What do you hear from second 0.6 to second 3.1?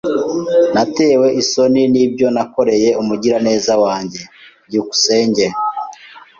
Natewe isoni nibyo nakoreye